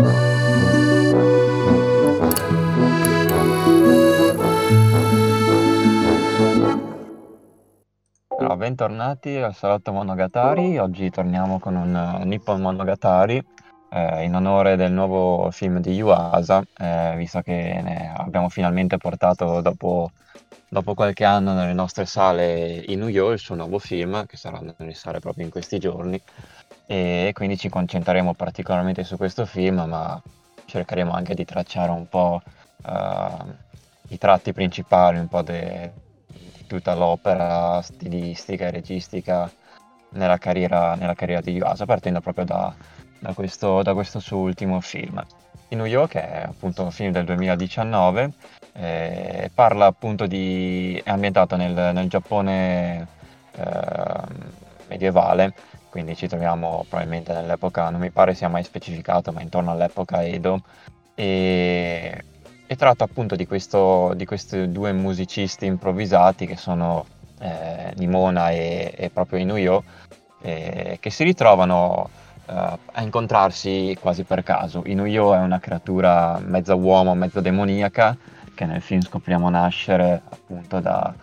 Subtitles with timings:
[0.00, 0.14] Allora,
[8.56, 10.78] bentornati al Salotto Monogatari.
[10.78, 13.44] Oggi torniamo con un Nippon Monogatari
[13.90, 19.60] eh, in onore del nuovo film di Yuasa, eh, visto che ne abbiamo finalmente portato
[19.60, 20.12] dopo,
[20.68, 24.60] dopo qualche anno nelle nostre sale in New York il suo nuovo film, che sarà
[24.78, 26.22] nelle sale proprio in questi giorni.
[26.90, 30.18] E quindi ci concentreremo particolarmente su questo film, ma
[30.64, 32.40] cercheremo anche di tracciare un po'
[32.86, 33.44] uh,
[34.08, 35.92] i tratti principali, un po' de-
[36.66, 39.50] tutta l'opera stilistica e registica
[40.12, 42.74] nella carriera, nella carriera di Yuasa, partendo proprio da,
[43.18, 45.22] da, questo, da, questo, suo ultimo film.
[45.68, 48.32] In New York è appunto un film del 2019,
[48.72, 50.98] eh, parla appunto di...
[51.04, 53.06] è ambientato nel, nel Giappone
[53.52, 54.22] eh,
[54.88, 55.54] medievale,
[55.90, 60.62] quindi ci troviamo probabilmente nell'epoca, non mi pare sia mai specificato, ma intorno all'epoca Edo,
[61.14, 62.22] e
[62.70, 67.06] e tratta appunto di, questo, di questi due musicisti improvvisati che sono
[67.40, 69.84] eh, Nimona e, e, proprio Inuyo,
[70.42, 72.10] eh, che si ritrovano
[72.46, 74.82] eh, a incontrarsi quasi per caso.
[74.84, 78.14] Inuyo è una creatura mezza uomo, mezza demoniaca,
[78.54, 81.14] che nel film scopriamo nascere appunto da,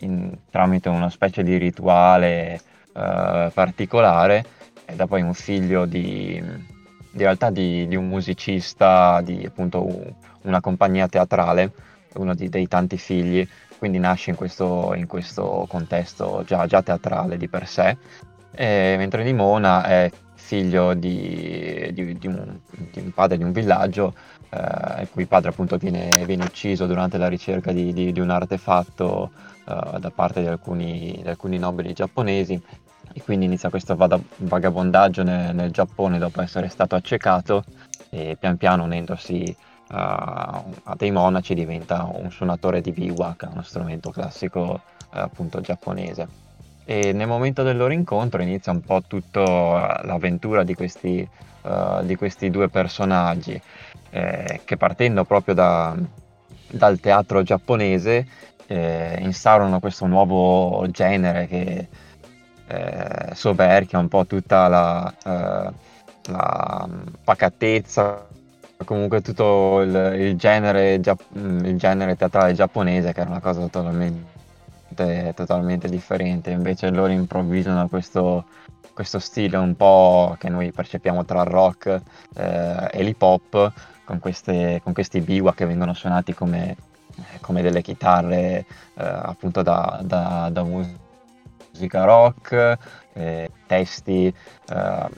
[0.00, 2.60] in, tramite una specie di rituale
[2.96, 4.44] eh, particolare,
[4.86, 6.64] ed è poi un figlio di, in
[7.12, 11.72] realtà di, di un musicista, di appunto un, una compagnia teatrale,
[12.14, 13.46] uno di, dei tanti figli,
[13.78, 17.96] quindi nasce in questo, in questo contesto già, già, teatrale di per sé,
[18.52, 22.58] e, mentre Nimona è figlio di, di, di, un,
[22.92, 24.14] di, un, padre di un villaggio,
[24.48, 29.32] eh, il cui padre appunto viene, viene, ucciso durante la ricerca di, un artefatto
[29.68, 32.62] eh, da parte alcuni, di alcuni, nobili giapponesi
[33.12, 37.64] e quindi inizia questo vagabondaggio nel, nel Giappone dopo essere stato accecato
[38.10, 39.54] e pian piano unendosi
[39.88, 44.80] a, a dei monaci diventa un suonatore di biwak, uno strumento classico
[45.12, 46.44] eh, appunto giapponese.
[46.84, 51.28] E nel momento del loro incontro inizia un po' tutta l'avventura di questi,
[51.62, 53.60] uh, di questi due personaggi
[54.10, 55.96] eh, che partendo proprio da,
[56.70, 58.26] dal teatro giapponese
[58.66, 61.88] eh, instaurano questo nuovo genere che
[62.66, 65.72] eh, soverchia un po' tutta la, uh,
[66.30, 66.88] la
[67.22, 68.26] pacatezza
[68.84, 75.88] comunque tutto il, il, genere, il, genere, teatrale giapponese che era una cosa totalmente, totalmente
[75.88, 78.44] differente, invece loro improvvisano questo,
[78.92, 82.00] questo, stile un po' che noi percepiamo tra rock
[82.34, 83.72] eh, e l'hip hop
[84.04, 86.76] con, con questi biwa che vengono suonati come,
[87.40, 91.04] come delle chitarre eh, appunto da, da, da, musica
[91.90, 92.78] rock,
[93.12, 95.08] eh, testi eh,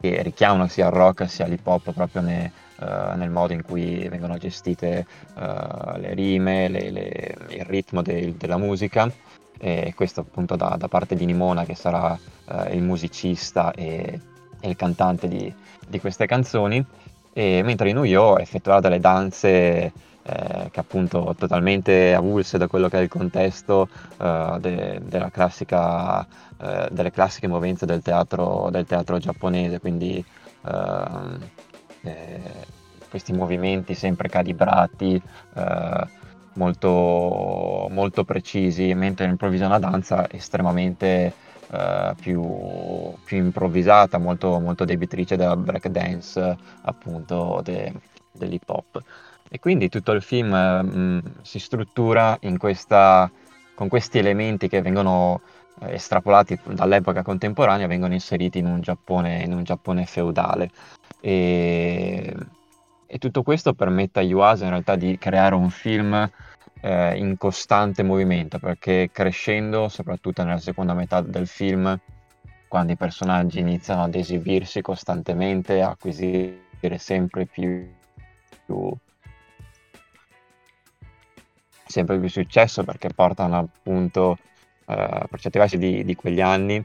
[0.00, 4.08] che richiamano sia il rock sia l'hip hop proprio nei uh, nel modo in cui
[4.08, 9.10] vengono gestite uh, le rime, le, le, il ritmo de, della musica.
[9.60, 14.20] E questo appunto da, da, parte di Nimona che sarà uh, il musicista e,
[14.60, 15.52] e, il cantante di,
[15.86, 16.84] di queste canzoni.
[17.32, 19.92] E mentre Inuyo effettuerà delle danze
[20.28, 26.26] eh, che appunto totalmente avulse da quello che è il contesto eh, de, classica,
[26.60, 30.22] eh, delle classiche movenze del teatro, del teatro giapponese, quindi
[30.64, 31.56] eh,
[33.08, 35.20] questi movimenti sempre calibrati,
[35.54, 36.06] eh,
[36.54, 41.32] molto, molto precisi, mentre l'improvvisana danza è estremamente
[41.70, 47.92] eh, più, più, improvvisata, molto, molto debitrice della breakdance, appunto de,
[48.32, 49.02] dell'hip hop.
[49.50, 53.30] E quindi tutto il film mh, mm, si struttura questa,
[53.74, 55.40] con questi elementi che vengono
[55.80, 60.70] eh, estrapolati dall'epoca contemporanea, vengono inseriti in un Giappone, in un Giappone feudale.
[61.20, 62.34] E,
[63.06, 66.30] e, tutto questo permette a Yuasa in realtà di creare un film
[66.80, 71.98] eh, in costante movimento, perché crescendo, soprattutto nella seconda metà del film,
[72.68, 77.88] quando i personaggi iniziano ad esibirsi costantemente, a acquisire sempre più,
[78.66, 78.94] più
[81.88, 84.38] sempre più successo perché portano appunto
[84.86, 86.84] eh, per certi versi di, di, quegli anni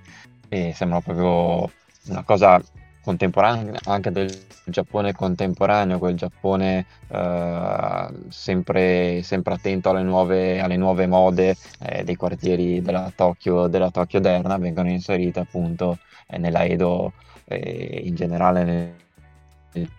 [0.50, 1.72] e sembrano proprio
[2.08, 2.62] una cosa
[3.04, 4.32] contemporanea anche del
[4.66, 12.16] Giappone contemporaneo, quel Giappone eh, sempre, sempre, attento alle nuove, alle nuove mode eh, dei
[12.16, 17.12] quartieri della Tokyo, della Tokyo Derna, vengono inserite appunto eh, nella Edo
[17.46, 19.90] e in generale nel,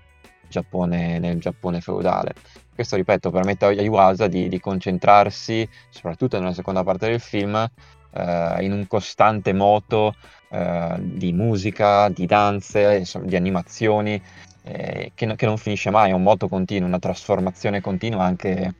[0.49, 2.33] Giappone, nel Giappone feudale.
[2.75, 8.57] Questo, ripeto, permette a Iwasa di, di concentrarsi, soprattutto nella seconda parte del film, eh,
[8.61, 10.15] in un costante moto
[10.51, 14.21] eh, di musica, di danze, di animazioni,
[14.63, 18.75] eh, che, no- che non finisce mai, è un moto continuo, una trasformazione continua anche,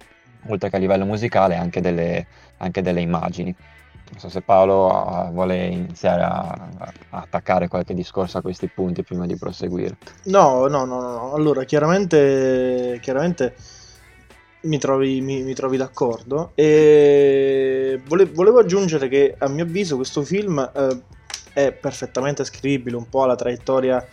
[0.49, 2.27] oltre che a livello musicale, anche delle,
[2.59, 3.55] anche delle immagini.
[4.11, 6.41] Non so se Paolo uh, vuole iniziare a,
[6.79, 9.97] a, attaccare qualche discorso a questi punti prima di proseguire.
[10.25, 11.33] No, no, no, no.
[11.33, 13.55] Allora, chiaramente, chiaramente
[14.65, 16.53] mi trovi, mi, mi trovi d'accordo.
[16.55, 21.01] E vole, volevo aggiungere che a mio avviso questo film eh,
[21.53, 24.07] è perfettamente scrivibile un po' alla traiettoria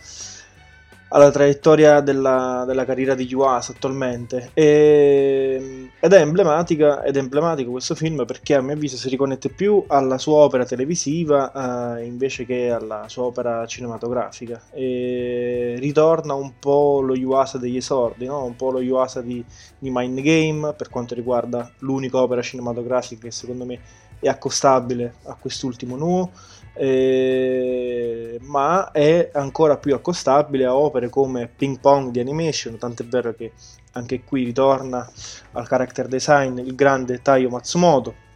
[1.12, 4.50] alla traiettoria della, della carriera di Yuasa attualmente.
[4.54, 9.50] E, ed, è emblematica, ed è emblematico questo film perché a mio avviso si riconnette
[9.50, 14.60] più alla sua opera televisiva eh, invece che alla sua opera cinematografica.
[14.72, 18.44] E ritorna un po' lo Yuasa degli esordi, no?
[18.44, 19.44] un po' lo Yuasa di,
[19.78, 23.80] di Mind Game per quanto riguarda l'unica opera cinematografica che secondo me
[24.18, 26.30] è accostabile a quest'ultimo nuovo
[26.74, 33.34] eh, ma è ancora più accostabile a opere come Ping Pong di Animation, tant'è vero
[33.34, 33.52] che
[33.92, 35.10] anche qui ritorna
[35.52, 38.30] al character design il grande Taio Matsumoto.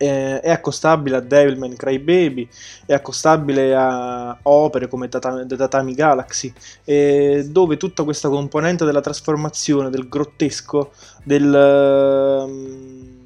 [0.00, 2.48] Eh, è accostabile a Devilman Crybaby,
[2.86, 6.52] è accostabile a opere come The Tatami Galaxy,
[6.84, 10.92] eh, dove tutta questa componente della trasformazione, del grottesco,
[11.24, 12.44] del...
[12.46, 13.17] Um,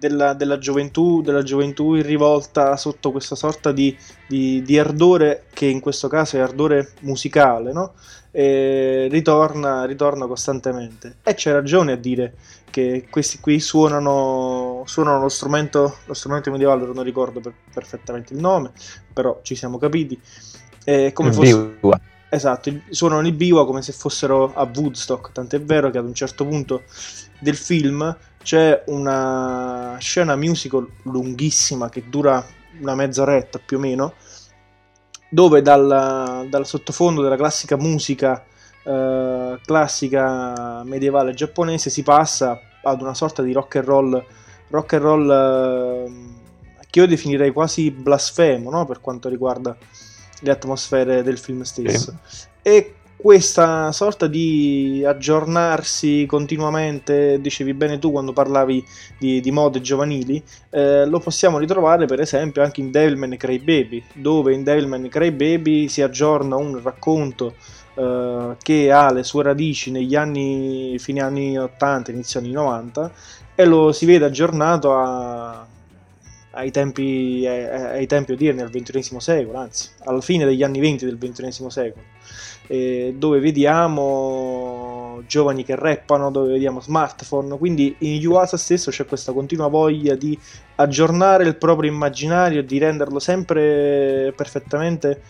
[0.00, 3.94] della, della, gioventù, della, gioventù, in rivolta sotto questa sorta di,
[4.26, 7.92] di, di, ardore, che in questo caso è ardore musicale, no?
[8.32, 11.16] ritorna, ritorna, costantemente.
[11.22, 12.34] E c'è ragione a dire
[12.70, 18.40] che questi qui suonano, suonano lo, strumento, lo strumento medievale, non ricordo per, perfettamente il
[18.40, 18.72] nome,
[19.12, 20.18] però ci siamo capiti.
[20.84, 21.78] Eh, come fosse...
[22.32, 26.46] Esatto, suonano il biwa come se fossero a Woodstock, tant'è vero che ad un certo
[26.46, 26.84] punto
[27.40, 32.44] del film c'è una scena musical lunghissima che dura
[32.80, 34.14] una mezz'oretta più o meno,
[35.28, 38.44] dove dal, dal sottofondo della classica musica
[38.82, 44.24] eh, classica medievale giapponese si passa ad una sorta di rock and roll,
[44.68, 46.38] rock and roll eh,
[46.88, 48.86] che io definirei quasi blasfemo no?
[48.86, 49.76] per quanto riguarda
[50.40, 52.16] le atmosfere del film stesso.
[52.24, 52.46] Sì.
[52.62, 58.84] E questa sorta di aggiornarsi continuamente, dicevi bene tu quando parlavi
[59.18, 64.54] di, di mode giovanili, eh, lo possiamo ritrovare per esempio anche in Devilman Crybaby, dove
[64.54, 67.54] in Devilman Crybaby si aggiorna un racconto
[67.94, 73.12] eh, che ha le sue radici negli anni, fine anni 80, inizio anni 90
[73.54, 75.66] e lo si vede aggiornato a,
[76.52, 81.04] ai tempi, ai, ai tempi odierni, al XXI secolo, anzi, alla fine degli anni 20
[81.04, 82.02] del XXI secolo
[82.72, 89.32] eh, dove vediamo giovani che rappano, dove vediamo smartphone, quindi in Yuasa stesso c'è questa
[89.32, 90.38] continua voglia di
[90.76, 95.20] aggiornare il proprio immaginario, di renderlo sempre perfettamente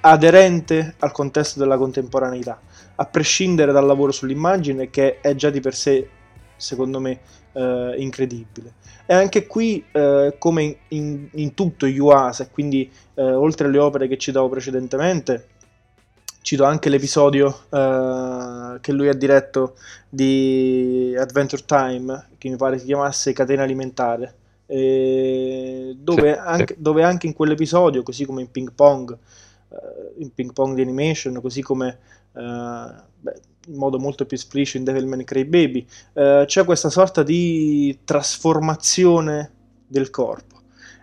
[0.00, 2.60] aderente al contesto della contemporaneità,
[2.96, 6.08] a prescindere dal lavoro sull'immagine che è già di per sé,
[6.56, 7.20] secondo me,
[7.52, 8.72] eh, incredibile.
[9.06, 14.16] E anche qui, eh, come in, in, tutto Yuasa, quindi eh, oltre alle opere che
[14.16, 15.48] citavo precedentemente,
[16.40, 19.76] cito anche l'episodio uh, che lui ha diretto
[20.10, 24.34] di Adventure Time, che mi pare si chiamasse Catena Alimentare,
[24.66, 26.82] dove, sì, anche, sì.
[26.82, 29.16] dove, anche, in quell'episodio, così come in Ping Pong,
[29.68, 29.76] uh,
[30.18, 31.98] in Ping Pong di Animation, così come
[32.40, 39.50] beh, in modo molto più esplicito in Devilman Crybaby, c'è questa sorta di trasformazione
[39.86, 40.54] del corpo.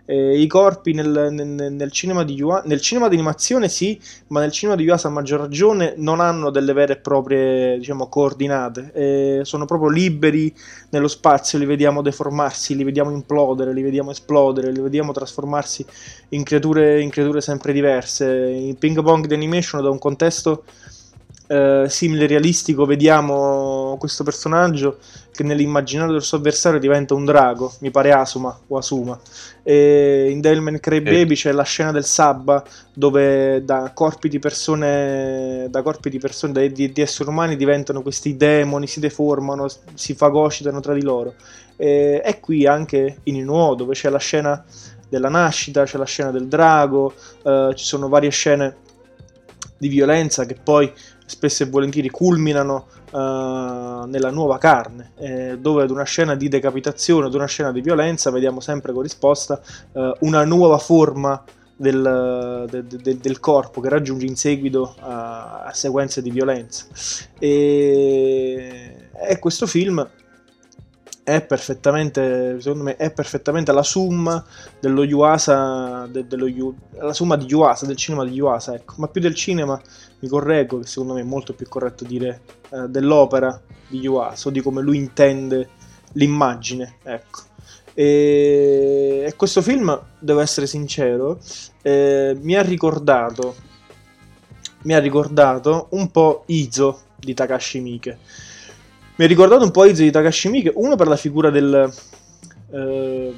[0.04, 4.40] Eh, I corpi nel, nel, nel, cinema di Yuasa, nel cinema di animazione sì, ma
[4.40, 8.90] nel cinema di Yuasa a maggior ragione non hanno delle vere e proprie diciamo, coordinate,
[8.94, 10.52] eh, sono proprio liberi
[10.90, 15.86] nello spazio, li vediamo deformarsi, li vediamo implodere, li vediamo esplodere, li vediamo trasformarsi
[16.30, 18.26] in creature, in creature sempre diverse.
[18.50, 20.64] In Ping Pong di Animation da un contesto
[21.52, 24.96] eh, simile realistico vediamo questo personaggio
[25.30, 29.20] che nell'immaginario del suo avversario diventa un drago, mi pare Asuma o Asuma.
[29.62, 35.82] E in Devilman Crybaby c'è la scena del Sabba dove da corpi di persone, da
[35.82, 40.94] corpi di persone, di, di esseri umani diventano questi demoni, si deformano, si fagocitano tra
[40.94, 41.34] di loro.
[41.76, 44.64] E, e qui anche in Inuo dove c'è la scena
[45.06, 48.76] della nascita, c'è la scena del drago, eh, ci sono varie scene
[49.82, 50.90] di violenza che poi
[51.32, 57.26] spesso e volentieri culminano uh, nella nuova carne, eh, dove ad una scena di decapitazione,
[57.26, 59.60] ad una scena di violenza, vediamo sempre corrisposta
[59.92, 61.42] uh, una nuova forma
[61.74, 66.86] del, de, de, del, corpo che raggiunge in seguito a, a sequenze di violenza.
[67.38, 68.94] E,
[69.28, 70.06] e questo film
[71.36, 74.44] è, perfettamente, secondo me, è perfettamente la summa
[74.78, 78.94] dello Yuasa, de, dello, la summa di Yuasa, del cinema di Yuasa, ecco.
[78.98, 79.80] Ma più del cinema,
[80.20, 84.50] mi correggo, che secondo me è molto più corretto dire eh, dell'opera di Yuasa, o
[84.50, 85.68] di come lui intende
[86.12, 87.40] l'immagine, ecco.
[87.94, 91.40] E, e questo film, devo essere sincero,
[91.82, 93.54] eh, mi ha ricordato,
[94.82, 98.18] mi ha ricordato un po' Izo di Takashi Miike
[99.22, 101.92] mi ha ricordato un po' Izo di Takashi Miike, uno per la figura del...
[102.72, 103.32] Eh,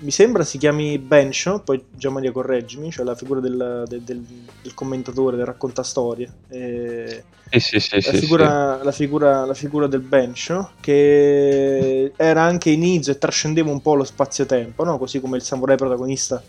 [0.00, 4.22] mi sembra si chiami Bensho, poi Gian Maria correggimi, cioè la figura del, del, del,
[4.62, 6.30] del commentatore, del raccontastorie.
[6.48, 7.24] Eh,
[7.58, 8.84] sì, sì, la, sì, figura, sì.
[8.84, 13.94] La, figura, la figura del Bensho, che era anche in Izo e trascendeva un po'
[13.94, 14.98] lo spazio-tempo, no?
[14.98, 16.42] così come il samurai protagonista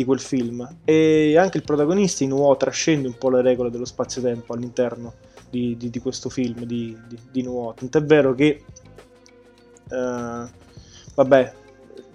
[0.00, 0.76] di quel film.
[0.84, 5.14] E anche il protagonista in UO trascende un po' le regole dello spazio-tempo all'interno
[5.50, 7.74] di, di, di questo film di, di, di Nuovo.
[7.74, 8.62] Tant'è vero che,
[9.90, 10.48] uh,
[11.14, 11.52] vabbè,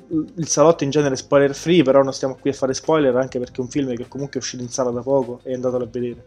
[0.08, 3.40] il salotto in genere è spoiler free, però non stiamo qui a fare spoiler anche
[3.40, 5.88] perché è un film che comunque è uscito in sala da poco e andatelo a
[5.90, 6.24] vedere.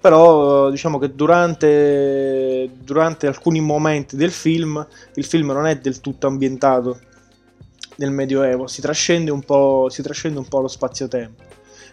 [0.00, 6.26] Però diciamo che durante, durante alcuni momenti del film il film non è del tutto
[6.26, 6.98] ambientato
[7.96, 11.42] nel Medioevo, si trascende un po', trascende un po lo spazio-tempo.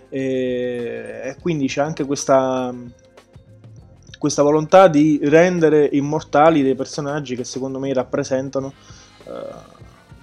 [0.10, 2.74] E, e quindi c'è anche questa,
[4.17, 8.74] questa volontà di rendere immortali dei personaggi che secondo me rappresentano
[9.25, 9.31] uh,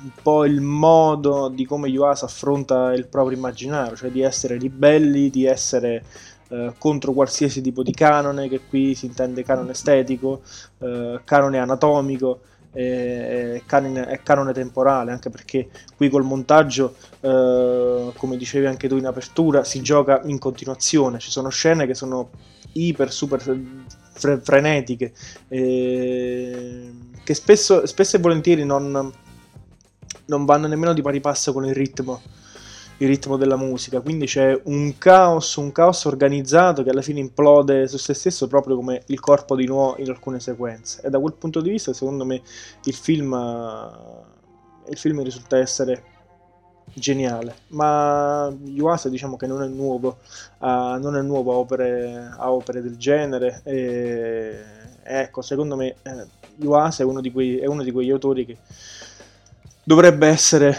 [0.01, 5.31] un po' il modo di come Yuasa affronta il proprio immaginario, cioè di essere ribelli,
[5.31, 6.05] di essere
[6.49, 10.43] uh, contro qualsiasi tipo di canone, che qui si intende canone estetico,
[10.79, 12.41] uh, canone anatomico
[12.73, 19.07] e canone, canone, temporale, anche perché qui col montaggio, eh, come dicevi anche tu in
[19.07, 22.31] apertura, si gioca in continuazione, ci sono scene che sono
[22.73, 25.13] iper super fre- frenetiche
[25.49, 26.93] eh,
[27.25, 29.13] che spesso, spesso e volentieri non,
[30.27, 32.21] non vanno nemmeno di pari passo con il ritmo
[32.99, 37.87] il ritmo della musica, quindi c'è un caos, un caos organizzato che alla fine implode
[37.87, 41.03] su se stesso proprio come il corpo di Nuo in alcune sequenze.
[41.05, 42.43] E da quel punto di vista, secondo me,
[42.85, 43.33] il film,
[44.89, 46.03] il film risulta essere
[46.93, 47.55] geniale.
[47.69, 50.19] Ma Yuasa diciamo che non è nuovo,
[50.59, 50.67] uh,
[50.99, 53.61] non è nuovo a opere, a opere del genere.
[53.65, 54.65] E,
[55.05, 56.27] ecco, secondo me eh,
[56.57, 58.57] Yuasa è uno, quei, è uno di quegli autori che
[59.85, 60.77] dovrebbe essere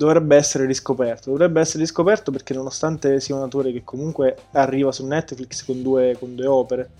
[0.00, 1.30] dovrebbe essere riscoperto.
[1.30, 6.16] Dovrebbe essere riscoperto perché nonostante sia un autore che comunque arriva su Netflix con due,
[6.18, 6.90] con due opere,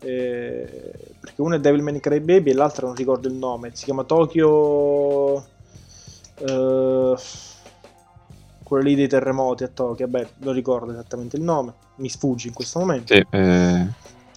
[0.00, 3.84] eh, perché uno è Devil May Cry Baby e l'altro non ricordo il nome, si
[3.84, 5.44] chiama Tokyo...
[6.34, 7.14] Eh,
[8.64, 12.54] quello lì dei terremoti a Tokyo, beh, non ricordo esattamente il nome, mi sfugge in
[12.54, 13.14] questo momento.
[13.14, 13.86] Sì, eh...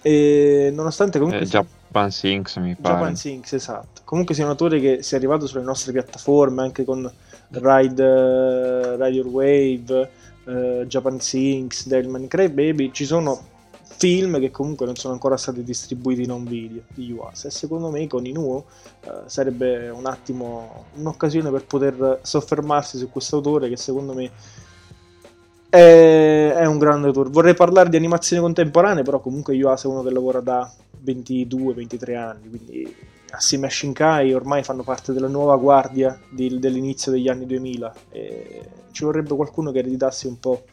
[0.00, 1.44] E nonostante comunque...
[1.44, 2.94] Eh, Japan Sinks mi pare.
[2.94, 4.00] Japan Sinks, esatto.
[4.04, 7.10] Comunque sia un autore che sia arrivato sulle nostre piattaforme, anche con
[7.52, 10.10] Ride, uh, Ride Your Wave,
[10.44, 13.50] uh, Japan Sinks, Devilman Cry Baby, ci sono
[13.82, 17.90] film che comunque non sono ancora stati distribuiti in un video di Yuasa e secondo
[17.90, 18.64] me con Inuo
[19.04, 24.30] uh, sarebbe un attimo un'occasione per poter soffermarsi su questo autore che secondo me
[25.68, 27.30] è, è un grande autore.
[27.30, 30.70] Vorrei parlare di animazione contemporanea, però comunque Yuasa è uno che lavora da
[31.04, 32.96] 22-23 anni, quindi
[33.32, 38.70] assieme a Shinkai ormai fanno parte della nuova guardia di, dell'inizio degli anni 2000 e
[38.92, 40.64] ci vorrebbe qualcuno che ereditasse un po'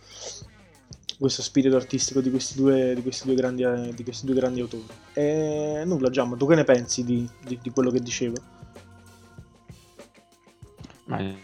[1.18, 4.86] questo spirito artistico di questi due, di questi due, grandi, di questi due grandi, autori.
[5.13, 8.36] E nulla, Giamma, tu che ne pensi di, di, quello che dicevo?
[11.06, 11.36] Ma il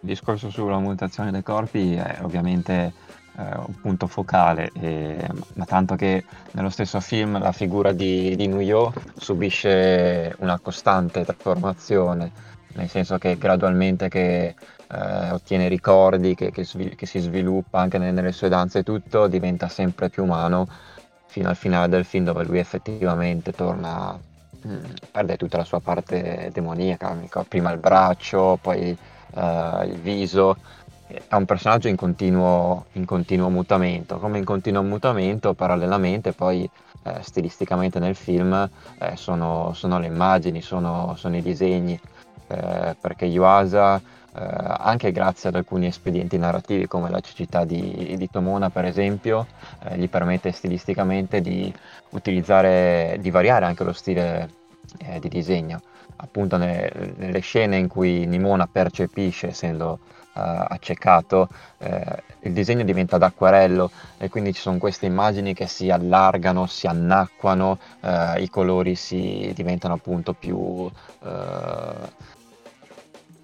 [0.00, 2.92] discorso sulla mutazione dei corpi è ovviamente
[3.42, 5.16] un punto focale, e,
[5.54, 12.32] ma tanto che nello stesso film la figura di, di Nuyo subisce una costante trasformazione,
[12.74, 14.54] nel senso che gradualmente che
[14.90, 19.68] eh, ottiene ricordi, che, che, che, si sviluppa anche nelle sue danze e tutto, diventa
[19.68, 20.66] sempre più umano
[21.26, 24.18] fino al finale del film dove lui effettivamente torna,
[24.62, 27.14] mh, mm, perde tutta la sua parte demoniaca,
[27.46, 28.96] prima il braccio, poi
[29.34, 30.56] eh, il viso
[31.08, 36.68] è un personaggio in continuo, in continuo, mutamento, come in continuo mutamento parallelamente poi
[37.04, 41.98] eh, stilisticamente nel film eh, sono, sono, le immagini, sono, sono i disegni,
[42.48, 44.02] eh, perché Yuasa, eh,
[44.34, 49.46] anche grazie ad alcuni espedienti narrativi come la cecità di, di Tomona per esempio,
[49.84, 51.72] eh, gli permette stilisticamente di
[52.10, 54.50] utilizzare, di variare anche lo stile
[54.98, 55.80] eh, di disegno.
[56.16, 60.00] Appunto nelle, nelle scene in cui Nimona percepisce, essendo
[60.38, 65.90] accecato, eh, il disegno diventa ad acquarello e quindi ci sono queste immagini che si
[65.90, 70.90] allargano, si annacquano, eh, i colori si diventano appunto più,
[71.24, 72.12] eh,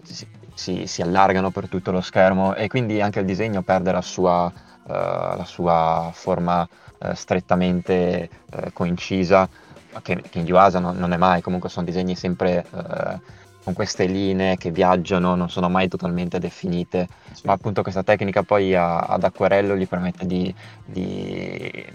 [0.02, 4.02] si, si, si, allargano per tutto lo schermo e quindi anche il disegno perde la
[4.02, 6.66] sua, uh, la sua forma
[6.98, 9.48] uh, strettamente uh, coincisa,
[10.02, 12.64] che, che in Yuasa non, non, è mai, comunque sono disegni sempre
[13.64, 17.42] con queste linee che viaggiano, non sono mai totalmente definite, sì.
[17.46, 20.54] ma appunto questa tecnica poi a, ad acquerello gli permette di,
[20.84, 21.86] di,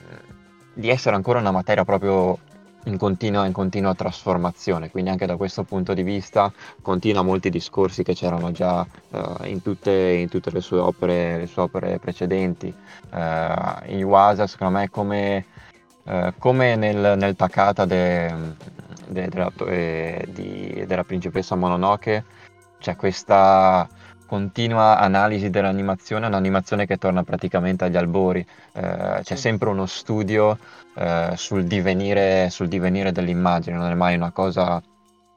[0.73, 2.37] di essere ancora una materia proprio
[2.85, 8.03] in continua, in continua, trasformazione, quindi anche da questo punto di vista continua molti discorsi
[8.03, 12.73] che c'erano già uh, in, tutte, in, tutte, le sue opere, le sue opere precedenti.
[13.11, 15.45] Uh, in Wasa, secondo me, come,
[16.03, 18.33] uh, come nel, nel Takata de,
[19.09, 22.23] de, della, eh, di, della principessa Mononoke,
[22.79, 23.87] c'è questa
[24.25, 30.57] continua analisi dell'animazione, un'animazione che torna praticamente agli albori, eh, c'è sempre uno studio
[30.95, 34.81] eh, sul, divenire, sul, divenire, dell'immagine, non è mai una cosa,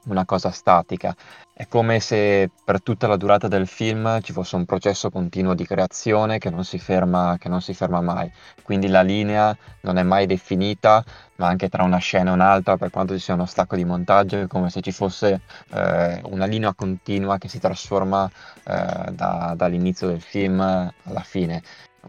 [0.05, 1.15] una cosa statica.
[1.55, 5.65] È come se per tutta la durata del film ci fosse un processo continuo di
[5.65, 8.31] creazione che non si ferma, non si ferma mai.
[8.63, 11.03] Quindi la linea non è mai definita,
[11.35, 14.41] ma anche tra una scena e un'altra, per quanto ci sia uno stacco di montaggio,
[14.41, 15.41] è come se ci fosse
[15.71, 18.29] eh, una linea continua che si trasforma
[18.63, 21.61] eh, da, dall'inizio del film alla fine.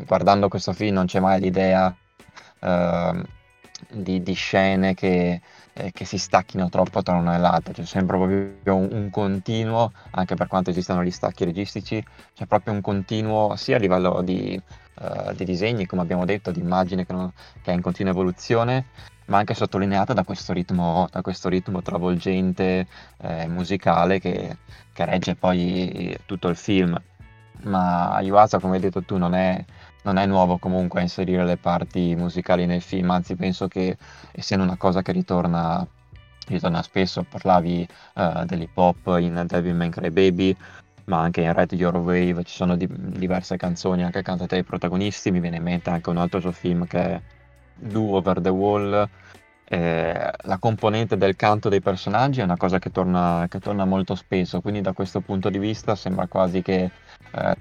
[0.07, 1.95] Guardando questo film non c'è mai l'idea
[2.61, 3.23] eh,
[3.91, 5.41] di, di, scene che,
[5.75, 9.93] eh, che, si stacchino troppo tra una e l'altra, c'è sempre proprio un, un, continuo,
[10.13, 12.03] anche per quanto esistano gli stacchi registici,
[12.35, 14.61] c'è proprio un continuo sia a livello di,
[15.01, 18.87] uh, di disegni, come abbiamo detto, di immagine che, non, che, è in continua evoluzione,
[19.27, 22.87] ma anche sottolineata da questo ritmo, da questo ritmo travolgente
[23.23, 24.59] eh, musicale che,
[24.93, 27.01] che regge poi tutto il film.
[27.63, 29.65] Ma Yuasa, come hai detto tu, non è
[30.05, 33.97] non è nuovo comunque inserire le parti musicali nel film, anzi penso che
[34.33, 35.87] essendo una cosa che ritorna,
[36.49, 40.57] ritorna spesso, parlavi uh, dell'hip hop in Devil May Cry Baby,
[41.07, 45.31] ma anche in Red Your Wave ci sono di- diverse canzoni anche cantate dai protagonisti,
[45.31, 47.21] mi viene in mente anche un altro suo film che è
[47.77, 49.09] Do Over the Wall,
[49.67, 54.15] eh, la componente del canto dei personaggi è una cosa che torna, che torna molto
[54.15, 56.91] spesso, quindi da questo punto di vista sembra quasi che
[57.33, 57.57] eh,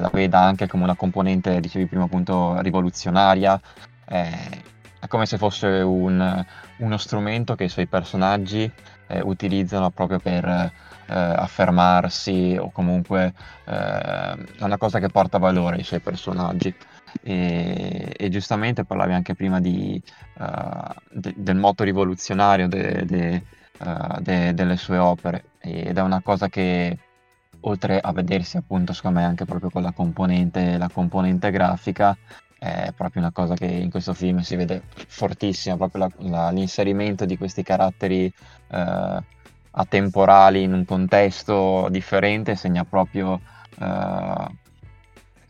[0.00, 3.60] la veda anche come una componente, dicevi prima appunto, rivoluzionaria.
[4.06, 6.44] Eh, è come se fosse un,
[6.78, 8.70] uno strumento che i suoi personaggi
[9.06, 10.72] eh, utilizzano proprio per eh,
[11.06, 13.32] affermarsi o comunque
[13.64, 16.74] eh, è una cosa che porta valore ai suoi personaggi.
[17.22, 20.00] E, e giustamente parlavi anche prima di,
[20.38, 23.42] uh, de, del moto rivoluzionario de, de,
[23.80, 26.96] uh, delle sue opere ed è una cosa che
[27.62, 32.16] oltre a vedersi appunto secondo me anche proprio con la componente, la componente grafica,
[32.58, 37.24] è proprio una cosa che in questo film si vede fortissima, proprio la, la, l'inserimento
[37.24, 38.32] di questi caratteri
[38.70, 39.18] eh,
[39.72, 43.40] atemporali in un contesto differente segna proprio
[43.78, 44.58] eh,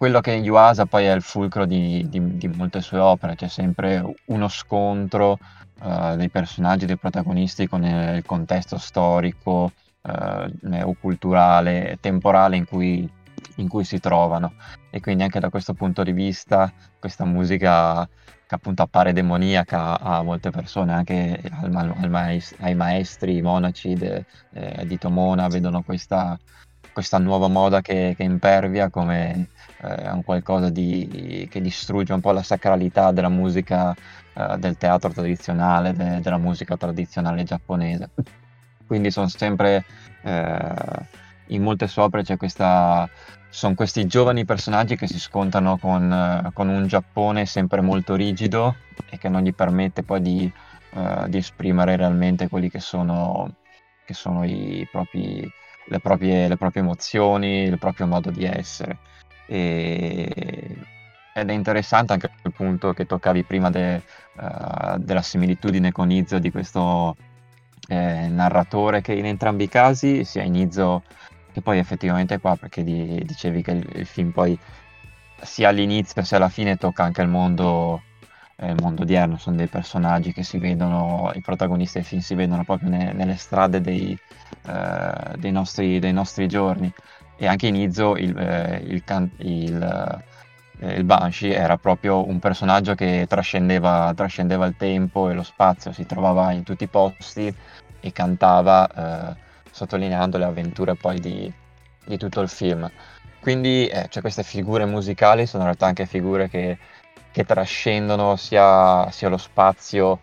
[0.01, 3.49] quello che in Yuasa poi è il fulcro di, di, di molte sue opere, c'è
[3.49, 5.38] sempre uno scontro
[5.83, 13.08] eh, dei personaggi, dei protagonisti con il contesto storico, eh, neoculturale, temporale in cui,
[13.56, 14.54] in cui si trovano.
[14.90, 18.08] E quindi anche da questo punto di vista questa musica
[18.50, 23.94] che appunto appare demoniaca a molte persone, anche al, al maest- ai maestri, i monaci
[23.94, 26.36] de, eh, di Tomona vedono questa,
[26.92, 29.50] questa nuova moda che, che impervia come
[29.82, 33.94] eh, un qualcosa di, che distrugge un po' la sacralità della musica,
[34.34, 38.10] eh, del teatro tradizionale, de, della musica tradizionale giapponese.
[38.90, 39.85] Quindi sono sempre
[40.22, 40.74] eh,
[41.46, 43.09] in molte sopra c'è questa
[43.48, 48.74] sono questi giovani personaggi che si scontrano con, uh, con, un Giappone sempre molto rigido
[49.09, 50.53] e che non gli permette poi di,
[50.94, 53.55] uh, di esprimere realmente quelli che sono,
[54.05, 54.40] che sono
[54.90, 55.48] propri,
[55.87, 58.98] le, proprie, le, proprie, emozioni, il proprio modo di essere.
[59.46, 60.76] E,
[61.33, 64.03] ed è interessante anche il punto che toccavi prima de,
[64.35, 67.14] uh, della similitudine con Izzo di questo
[67.90, 71.03] eh, narratore che in entrambi i casi, sia in Izzo
[71.53, 74.57] che poi effettivamente qua, perché di, dicevi che il, il, film poi
[75.42, 78.03] sia all'inizio sia alla fine tocca anche il mondo,
[78.57, 82.37] eh, il mondo odierno, sono dei personaggi che si vedono, i protagonisti del film si
[82.37, 84.16] vedono proprio ne, nelle strade dei,
[84.66, 86.92] eh, dei, nostri, dei, nostri, giorni.
[87.37, 89.03] E anche in Izzo il, eh, il,
[89.38, 90.22] il
[90.80, 95.92] eh, il Banshee era proprio un personaggio che trascendeva, trascendeva, il tempo e lo spazio,
[95.92, 97.54] si trovava in tutti i posti
[98.00, 99.36] e cantava eh,
[99.70, 101.52] sottolineando le avventure poi di,
[102.04, 102.90] di tutto il film.
[103.40, 106.78] Quindi eh, cioè, queste figure musicali sono in realtà anche figure che,
[107.30, 110.20] che trascendono sia, sia, lo spazio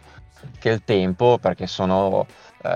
[0.60, 2.26] che il tempo, perché sono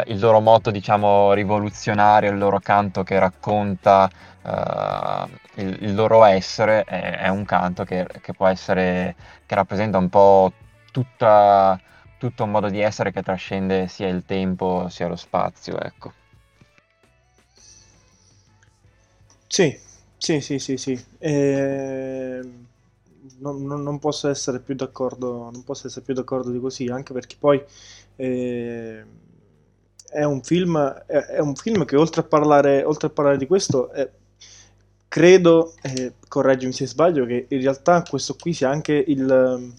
[0.08, 4.10] il loro motto, diciamo, rivoluzionario, il loro canto che racconta
[4.44, 9.98] eh, il, il, loro essere, è, è un canto che, che, può essere, che rappresenta
[9.98, 10.54] un po'
[10.92, 11.80] tutta,
[12.18, 16.14] tutto un modo di essere che trascende sia il tempo sia lo spazio, ecco.
[19.48, 19.78] Sì,
[20.18, 21.06] sì, sì, sì, sì.
[21.20, 22.40] Eh,
[23.40, 27.12] non, non, non, posso essere più d'accordo, non posso essere più d'accordo di così, anche
[27.12, 27.62] perché poi
[28.16, 29.04] eh,
[30.12, 33.48] è, un film, è, è, un film che oltre a parlare, oltre a parlare di
[33.48, 34.10] questo, è,
[35.08, 39.74] credo, eh, correggimi se sbaglio, che in realtà questo qui sia anche il,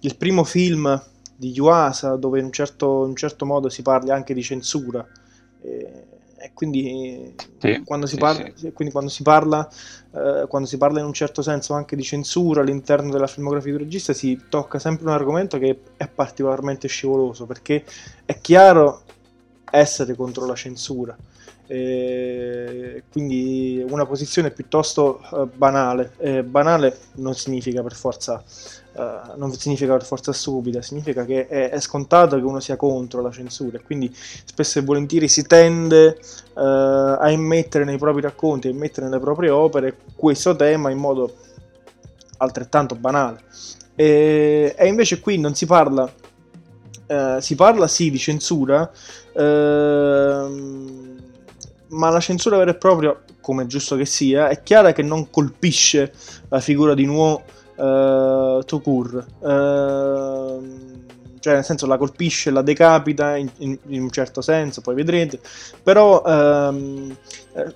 [0.00, 1.00] il primo film
[1.36, 5.06] di Yuasa dove in un certo, in un certo modo si parli anche di censura.
[5.60, 6.06] Eh,
[6.40, 8.72] e quindi, sì, quando, si sì, parla, sì.
[8.72, 9.68] quindi quando si parla
[10.14, 13.78] eh, quando si parla in un certo senso anche di censura all'interno della filmografia di
[13.78, 17.84] regista si tocca sempre un argomento che è particolarmente scivoloso perché
[18.24, 19.02] è chiaro
[19.70, 21.16] essere contro la censura.
[21.70, 26.12] E quindi una posizione piuttosto uh, banale.
[26.18, 28.42] Eh, banale non significa per forza
[28.98, 33.20] uh, non significa per forza stupida significa che è, è, scontato che uno sia contro
[33.20, 33.78] la censura.
[33.84, 36.18] Quindi spesso e volentieri si tende
[36.54, 41.34] uh, a immettere nei propri racconti a immettere nelle proprie opere questo tema in modo
[42.38, 43.42] altrettanto banale.
[43.94, 46.10] E invece qui non si parla
[47.40, 48.90] si parla sì di censura
[49.34, 51.08] ehm
[51.88, 55.30] ma la censura vera e propria, come è giusto che sia, è chiara che non
[55.30, 56.12] colpisce
[56.48, 57.42] la figura di Nuo
[57.76, 59.26] uh, Tokur.
[59.38, 60.87] Uh,
[61.40, 65.40] cioè nel senso la colpisce, la decapita in, in, in un certo senso, poi vedrete,
[65.82, 67.16] però um,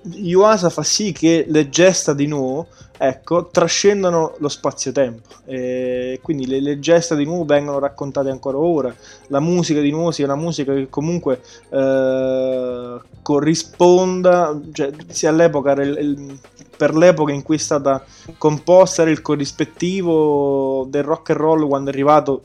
[0.01, 5.27] Yuasa fa sì che le gesta di Nuo ecco, trascendono lo spazio-tempo.
[5.45, 8.95] E quindi le, le, gesta di nuovo vengono raccontate ancora ora.
[9.27, 15.97] La musica di nuovo sia una musica che comunque eh, corrisponda, cioè, sia all'epoca, il,
[15.99, 16.39] il,
[16.77, 18.03] per l'epoca in cui è stata
[18.37, 22.43] composta, era il corrispettivo del rock and roll quando è arrivato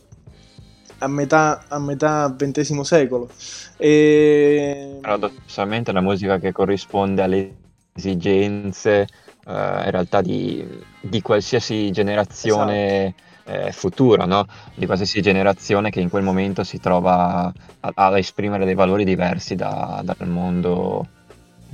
[0.98, 3.28] a metà, a metà XX secolo.
[3.76, 4.98] E...
[5.00, 7.54] Paradossalmente una musica che corrisponde alle
[7.94, 9.06] esigenze
[9.48, 10.66] eh, in realtà di,
[11.00, 13.66] di qualsiasi generazione esatto.
[13.66, 14.46] eh, futura, no?
[14.74, 19.54] di qualsiasi generazione che in quel momento si trova a, a esprimere dei valori diversi
[19.54, 21.06] da, dal mondo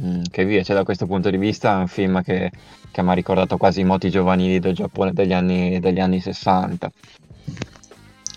[0.00, 0.62] mm, che vive.
[0.62, 2.50] Cioè, da questo punto di vista è un film che,
[2.90, 6.90] che mi ha ricordato quasi i moti giovanili del Giappone degli anni, degli anni 60.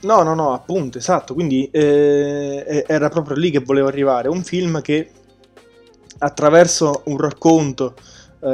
[0.02, 4.82] No, no, no, appunto, esatto, quindi eh, era proprio lì che volevo arrivare, un film
[4.82, 5.10] che
[6.20, 7.96] attraverso un racconto
[8.40, 8.48] eh,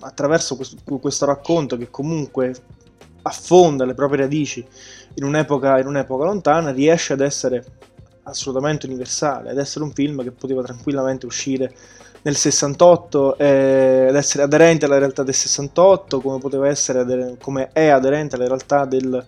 [0.00, 2.54] attraverso questo, questo, racconto che comunque
[3.22, 4.66] affonda le proprie radici
[5.14, 7.64] in un'epoca, in un'epoca lontana, riesce ad essere
[8.24, 11.74] assolutamente universale, ad essere un film che poteva tranquillamente uscire
[12.22, 17.86] nel 68 eh, ed essere aderente alla realtà del 68 come poteva essere come è
[17.86, 19.26] aderente alla realtà del,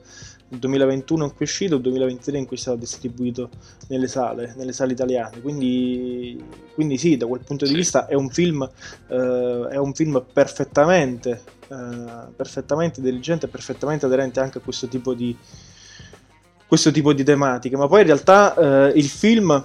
[0.52, 3.48] il 2021 in cui è uscito, il 2023 in cui è stato distribuito
[3.88, 5.40] nelle sale, nelle sale italiane.
[5.40, 6.42] Quindi,
[6.74, 8.68] quindi sì, da quel punto di vista è un film,
[9.08, 15.34] eh, è un film perfettamente, eh, perfettamente intelligente perfettamente aderente anche a questo tipo di,
[16.66, 17.76] questo tipo di tematiche.
[17.78, 18.54] Ma poi in realtà
[18.88, 19.64] eh, il film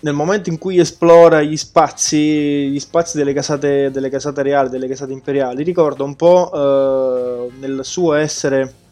[0.00, 4.86] nel momento in cui esplora gli spazi, gli spazi delle, casate, delle casate reali, delle
[4.86, 8.84] casate imperiali, ricorda un po' eh, nel suo essere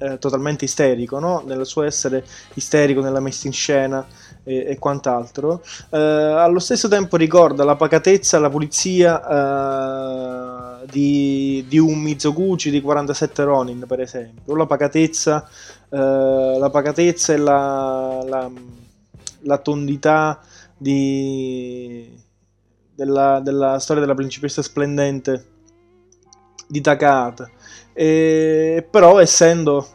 [0.00, 1.42] eh, totalmente isterico, no?
[1.44, 4.06] nel suo essere isterico nella messa in scena
[4.42, 5.62] e, e quant'altro.
[5.90, 9.20] Eh, allo stesso tempo ricorda la pacatezza, la pulizia
[10.82, 15.46] eh, di, di, un Mizoguchi di 47 Ronin, per esempio, la pacatezza,
[15.90, 18.50] eh, la pacatezza e la, la,
[19.40, 20.40] la tondità
[20.76, 22.10] di,
[22.94, 25.44] della, della storia della principessa splendente
[26.66, 27.50] di Takahata
[27.92, 29.86] e, però essendo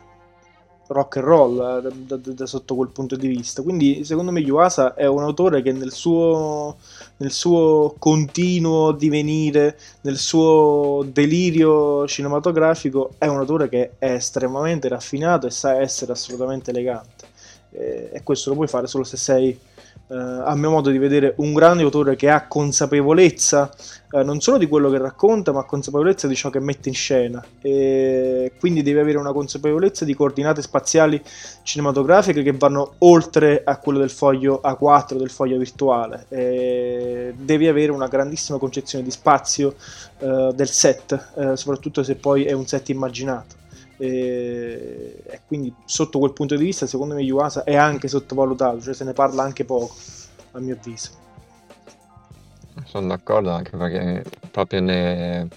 [0.88, 3.62] rock and roll eh, da, da, da, sotto quel punto di vista.
[3.62, 6.78] Quindi, secondo me, Yuasa è un autore che nel suo,
[7.18, 15.48] nel suo continuo divenire, nel suo delirio cinematografico, è un autore che è estremamente raffinato
[15.48, 17.26] e sa essere assolutamente elegante.
[17.72, 19.58] E, e questo lo puoi fare solo se sei
[20.08, 23.72] eh, a mio modo di vedere, un grande autore che ha consapevolezza
[24.12, 27.44] eh, non solo di quello che racconta, ma consapevolezza di ciò che mette in scena.
[27.62, 31.22] E quindi deve avere una consapevolezza di coordinate spaziali
[31.64, 36.26] cinematografiche che vanno oltre a quello del foglio A4, del foglio virtuale.
[36.30, 39.76] E devi avere una grandissima concezione di spazio
[40.20, 43.64] eh, del set, eh, soprattutto se poi è un set immaginato.
[43.98, 49.04] E, quindi sotto quel punto di vista secondo me Yuasa è anche sottovalutato, cioè se
[49.04, 49.94] ne parla anche poco
[50.52, 51.24] a mio avviso.
[52.86, 55.48] Sono d'accordo anche perché proprio ne,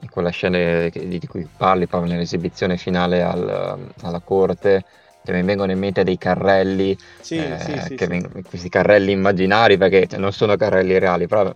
[0.00, 4.84] in quella scena di, di cui parli, proprio nell'esibizione finale al, alla corte,
[5.24, 9.78] cioè, mi vengono in mente dei carrelli, sì, eh, sì, sì, vengono, questi carrelli immaginari
[9.78, 11.50] perché non sono carrelli reali, però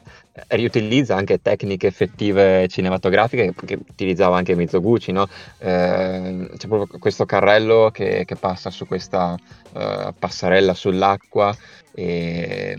[0.49, 5.29] riutilizza anche tecniche effettive cinematografiche che utilizzava anche Mizoguchi, no?
[5.59, 9.37] eh, c'è proprio questo carrello che, che passa su questa
[9.73, 11.55] uh, passarella sull'acqua
[11.95, 12.79] e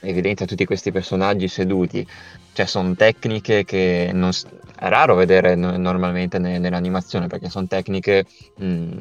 [0.00, 2.04] evidenzia tutti questi personaggi seduti,
[2.52, 4.30] cioè sono tecniche che non,
[4.76, 8.24] è raro vedere normalmente nell'animazione perché sono tecniche
[8.56, 8.98] mh,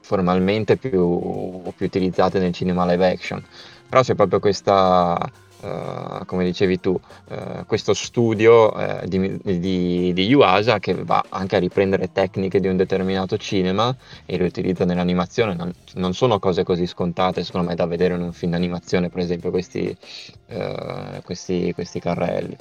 [0.00, 3.44] formalmente più, più utilizzate nel cinema live action.
[3.88, 5.18] Però c'è proprio questa,
[5.62, 11.56] Uh, come dicevi tu, uh, questo studio uh, di, di, di Yuasa che va anche
[11.56, 15.54] a riprendere tecniche di un determinato cinema e le utilizza nell'animazione.
[15.54, 19.18] Non, non, sono cose così scontate, secondo me, da vedere in un film d'animazione, per
[19.18, 19.94] esempio, questi,
[21.24, 22.56] questi, questi carrelli.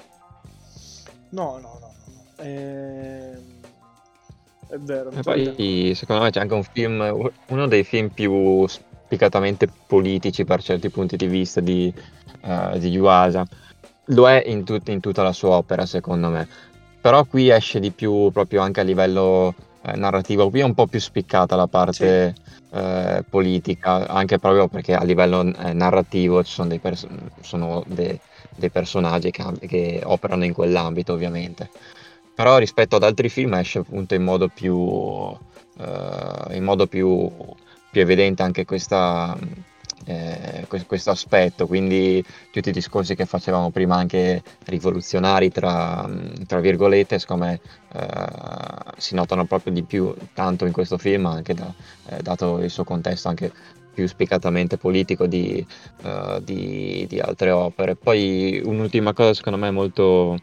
[1.30, 1.94] No, no, no.
[2.06, 2.44] no.
[2.44, 3.59] Ehm
[4.70, 5.10] è vero.
[5.10, 10.62] E poi secondo me c'è anche un film, uno dei film più spiccatamente politici per
[10.62, 11.92] certi punti di vista di,
[12.42, 13.44] uh, di Yuasa.
[14.12, 16.48] Lo è in, tut- in, tutta la sua opera, secondo me.
[17.02, 20.50] Però qui esce di più proprio anche a livello eh, narrativo.
[20.52, 22.78] Qui è un po' più spiccata la parte sì.
[22.78, 27.08] eh, politica, anche proprio perché a livello eh, narrativo ci sono dei, pers-
[27.42, 28.20] sono de-
[28.56, 31.70] dei personaggi che, che operano in quell'ambito, ovviamente
[32.40, 35.38] però rispetto ad altri film esce appunto in modo più, uh,
[36.52, 37.30] in modo più,
[37.92, 39.38] più evidente anche questa,
[40.06, 46.10] eh, questo aspetto, quindi tutti i discorsi che facevamo prima anche rivoluzionari tra,
[46.48, 47.60] tra virgolette, secondo me
[47.92, 51.74] eh, si notano proprio di più tanto in questo film, anche da,
[52.06, 53.52] eh, dato il suo contesto anche
[53.94, 55.66] più spiccatamente politico di,
[56.04, 57.98] uh, di, di altre opere.
[57.98, 60.40] Poi un'ultima cosa secondo me molto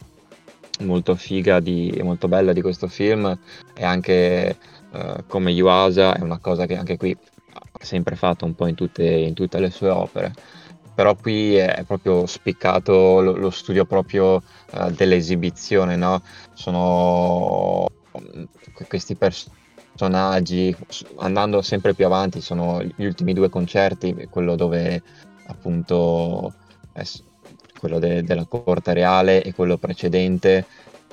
[0.81, 3.37] molto figa e molto bella di questo film
[3.75, 4.57] è anche
[4.93, 7.17] uh, come Yuasa è una cosa che anche qui
[7.53, 10.33] ha sempre fatto un po' in tutte, in tutte le sue opere
[10.95, 16.23] però qui è proprio spiccato lo, lo studio proprio uh, dell'esibizione no?
[16.53, 17.87] sono
[18.89, 20.75] questi personaggi
[21.17, 25.03] andando sempre più avanti sono gli ultimi due concerti quello dove
[25.47, 26.53] appunto
[27.79, 30.65] quello de- della corte reale e quello precedente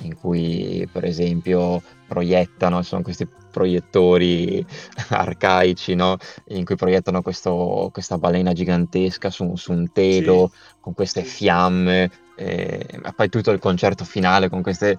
[0.01, 4.65] in cui per esempio proiettano, sono questi proiettori
[5.09, 6.17] arcaici, no?
[6.47, 10.59] in cui proiettano questo, questa balena gigantesca su, su un telo sì.
[10.79, 14.97] con queste fiamme, e poi tutto il concerto finale con queste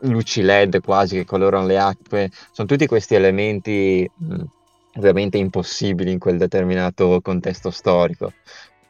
[0.00, 4.42] luci LED quasi che colorano le acque, sono tutti questi elementi mh,
[4.96, 8.32] ovviamente impossibili in quel determinato contesto storico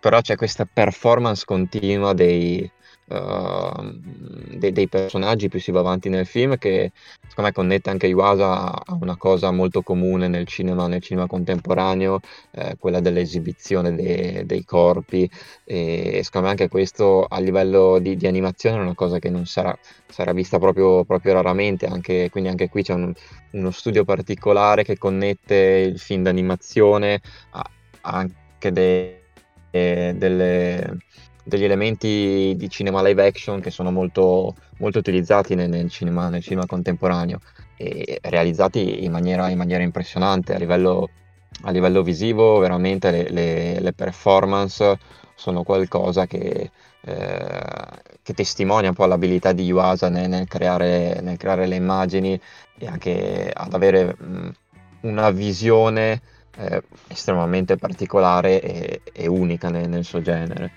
[0.06, 2.70] però c'è questa performance continua dei,
[3.06, 4.00] uh,
[4.54, 6.92] dei, dei, personaggi più si va avanti nel film che
[7.26, 12.20] secondo me connette anche Iwasa a una cosa molto comune nel cinema, nel cinema contemporaneo,
[12.52, 15.28] eh, quella dell'esibizione de, dei corpi.
[15.64, 19.44] E secondo me anche questo a livello di, di animazione è una cosa che non
[19.44, 23.12] sarà, sarà vista proprio, proprio raramente, anche, quindi anche qui c'è un,
[23.54, 27.68] uno studio particolare che connette il film d'animazione a,
[28.02, 29.15] anche dei
[30.16, 30.98] delle,
[31.46, 36.42] degli elementi di cinema live action che sono molto, molto utilizzati nel, nel, cinema, nel,
[36.42, 37.40] cinema, contemporaneo
[37.76, 41.08] e realizzati in maniera, in maniera impressionante a livello,
[41.62, 42.58] a livello, visivo.
[42.58, 44.98] Veramente le, le, le, performance
[45.36, 46.70] sono qualcosa che,
[47.02, 47.88] eh,
[48.22, 52.40] che, testimonia un po' l'abilità di Yuasa nel, nel, creare, nel creare le immagini
[52.76, 54.50] e anche ad avere mh,
[55.02, 56.20] una visione
[56.56, 60.70] eh, estremamente particolare e, e unica nel, nel, suo genere.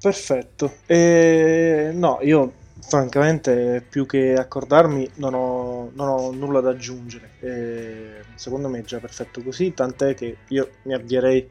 [0.00, 0.76] Perfetto.
[0.86, 7.30] E, no, io francamente più che accordarmi non ho, non ho nulla da aggiungere.
[7.40, 11.48] E, secondo me è già perfetto così, tant'è che io mi avvierei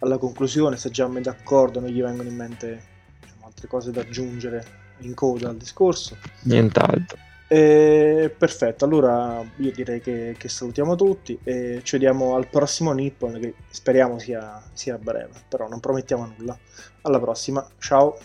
[0.00, 2.82] alla conclusione, se già mi d'accordo non gli vengono in mente
[3.20, 4.64] diciamo, altre cose da aggiungere
[5.00, 6.16] in coda al discorso.
[6.42, 7.18] Nient'altro.
[7.50, 13.40] Eh, perfetto, allora io direi che, che, salutiamo tutti e ci vediamo al prossimo Nippon
[13.40, 16.58] che speriamo sia, sia breve, però non promettiamo nulla.
[17.02, 18.18] Alla prossima, ciao!